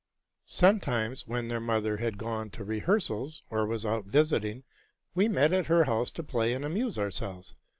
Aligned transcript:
Sometimes, 0.47 1.27
when 1.27 1.47
their 1.47 1.59
mother 1.59 1.97
had 1.97 2.17
gone 2.17 2.49
to 2.49 2.63
rehearsals, 2.63 3.43
or 3.51 3.67
was 3.67 3.85
out 3.85 4.05
visiting, 4.05 4.63
we 5.13 5.27
met 5.27 5.53
at 5.53 5.67
her 5.67 5.83
house 5.83 6.09
to 6.09 6.23
play 6.23 6.55
and 6.55 6.65
amuse 6.65 6.97
ourselves. 6.97 7.53